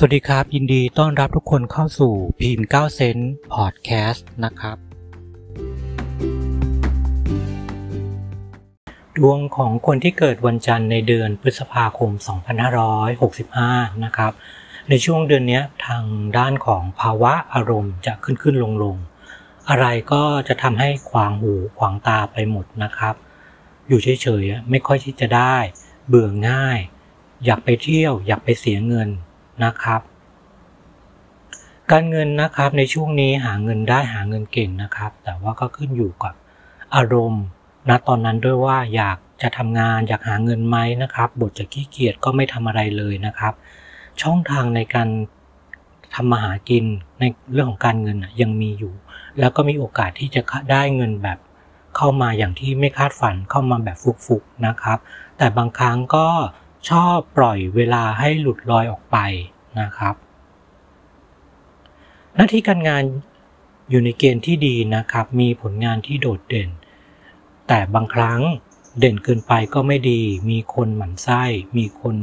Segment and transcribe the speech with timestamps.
[0.00, 4.76] สวัสดีครับ ยินดีต้อนรับทุกคนเข้าสู่พิมพ์9เซนต์พอดแคสต์นะครับ
[9.16, 12.10] ดวงของคนที่เกิดวันจันทร์ในเดือนพฤษภาคม
[13.06, 14.32] 2565 นะครับ
[14.88, 16.04] ในช่วงเดือนนี้ทาง
[16.38, 18.96] ด้านของภาวะอารมณ์จะขึ้นขึ้นลงลง
[19.68, 23.14] อะไรก็จะทำให้ขวางหูขวางตาไปหมดนะครับ
[23.88, 25.56] อยู่เฉยๆไม่ค่อยที่จะได้
[26.08, 26.78] เบื่อง่าย
[27.44, 29.10] อยากไปเที่ยว อยากไปเสียเงิน
[29.64, 30.00] นะครับ
[31.90, 36.34] การเงินนะครับในช่วงนี้หาเงินได้หาเงินเก่งนะครับ แต่ว่าก็ขึ้นอยู่กับ
[36.94, 37.44] อารมณ์
[37.88, 43.54] ณตอนนั้นด้วยว่าอยากจะทำงานอยากหาเงินไหมนะครับ บทจะขี้เกียจก็ไม่ทำอะไรเลยนะครับ
[44.22, 45.08] ช่องทางในการ
[46.14, 46.84] ทำมาหากิน
[47.20, 48.94] ในเรื่องของการเงินยังมีอยู่
[49.38, 51.38] แล้วก็มีโอกาสที่จะได้เงินแบบ
[51.96, 54.98] เข้ามาอย่างที่ไม่คาดฝันเข้ามาแบบฟุกๆนะครับ
[55.38, 56.26] แต่บางครั้งก็
[56.88, 59.16] ชอบปล่อยเวลาให้หลุดลอยออกไป
[59.80, 60.14] นะครับ
[62.34, 63.04] หน้าที่การงาน
[63.90, 66.70] อยู่ในเกณฑ์ที่ดีนะครับ มีผลงานที่โดดเด่น
[67.68, 68.40] แต่บางครั้ง
[68.98, 71.42] เด่นเกินไปก็ไม่ดี มีคนหมั่นไส้
[71.76, 72.16] มีคน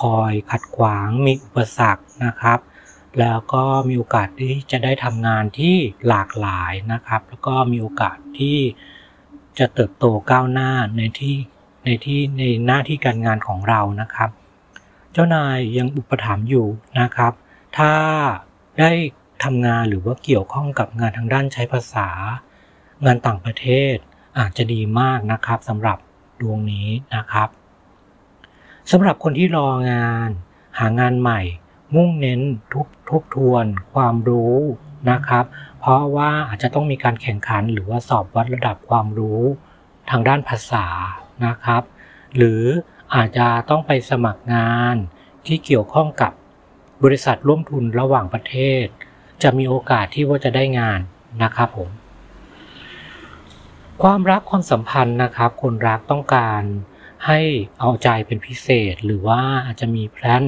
[0.00, 2.58] คอยขัดขวาง มีอุปสรรคนะครับ
[3.18, 5.76] แล้วก็มีโอกาสที่จะได้ทำงานที่
[6.08, 8.58] หลากหลายนะครับ แล้วก็มีโอกาสที่
[9.58, 11.36] จะเติบโตก้าวหน้าในที่
[11.86, 14.30] ในที่ในหน้าที่การงานของเรานะครับ
[15.12, 16.66] เจ้านายยังอุปถัมภ์อยู่
[17.00, 17.32] นะครับ
[17.78, 17.92] ถ้า
[18.78, 18.90] ได้
[19.44, 22.08] ทำงานหรือว่าเกี่ยวข้องกับงานทางด้านใช้ภาษา
[23.04, 23.94] งานต่างประเทศ
[24.38, 25.98] อาจจะดีมากนะครับสำหรับ
[26.40, 27.48] ดวงนี้นะครับ
[28.90, 30.28] สำหรับคนที่รองาน
[30.78, 31.40] หางานใหม่
[31.94, 32.40] มุ่งเน้น
[32.72, 34.56] ทุบทบทวน ความรู้
[35.10, 35.44] นะครับ
[35.80, 39.40] เพราะว่าอาจจะต้องมีการแข่งขันหรือว่าสอบวัดระดับความรู้
[40.10, 40.86] ทางด้านภาษา
[41.46, 41.82] นะครับ
[42.36, 42.62] หรือ
[43.14, 44.96] อาจจะต้องไปสมัครงาน
[45.46, 46.32] ที่เกี่ยวข้องกับ
[47.04, 48.84] บริษัทร่วมทุนระหว่างประเทศ
[49.42, 51.00] จะมีโอกาสที่ว่าจะได้งาน
[51.42, 51.90] นะครับผม
[54.02, 56.62] ความรักความสัมพันธ์นะครับ คนรักต้องการ
[57.26, 57.40] ให้
[57.80, 60.44] เอาใจเป็นพิเศษหรือว่าอาจจะมีแพลน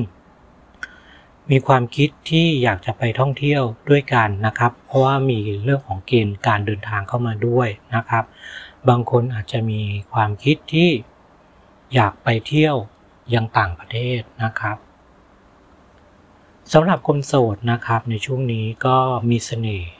[1.51, 8.25] มีความคิดที่อยากจะไปท่องเที่ยวด้วยกันนะครับ เพราะว่ามีเรื่องของเกณฑ์การเดินทางเข้ามาด้วยนะครับ
[8.89, 9.83] บางคนอาจจะมี
[10.13, 10.91] ความคิดที่
[11.95, 12.77] อยากไปเที่ยว
[13.35, 14.77] ยังต่างประเทศนะครับ
[16.73, 18.99] สำหรับคนโสดนะครับในช่วงนี้ก็
[19.31, 19.91] มีเสน่ห์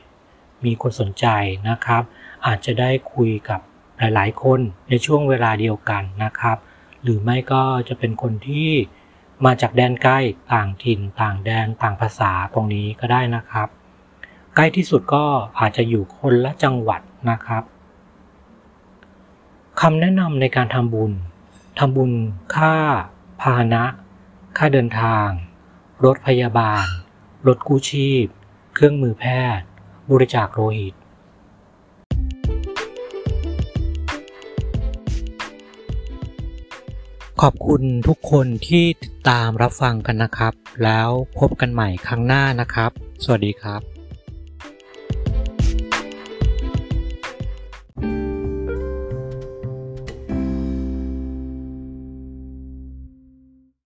[0.65, 1.27] มีคนสนใจ
[1.69, 2.03] นะครับ
[2.47, 3.61] อาจจะได้คุยกับ
[3.99, 6.59] หลายๆ คนในช่วงเวลาเดียวกันนะครับ
[7.03, 8.71] หรือไม่ก็จะเป็นคนที่
[9.45, 10.19] มาจากแดนใกล้
[10.53, 13.69] ต่างถิ่น ต่างแดนต่างภาษาตรงนี้ก็ได้นะครับ
[14.55, 15.25] ใกล้ที่สุดก็
[15.61, 17.01] อาจจะอยู่คนละจังหวัด
[17.31, 17.63] นะครับ
[19.85, 21.13] คำแนะนำในการทำบุญ
[21.79, 22.13] ทำบุญ
[22.57, 22.75] ค่า
[23.41, 23.85] พาหนะ
[24.57, 25.29] ค่าเดินทาง
[26.05, 26.85] รถพยาบาล
[27.47, 28.27] รถกู้ชีพ
[28.75, 29.25] เครื่องมือแพ
[29.59, 29.67] ทย์
[30.11, 30.95] บริจาคโลหิต
[37.41, 40.53] ขอบคุณทุกคนที่ติดตามรับฟังกันนะครับ
[40.85, 41.09] แล้ว
[41.39, 42.91] พบกันใหม่ครั้งหน้านะครับ
[43.25, 43.98] สวัสดีครับ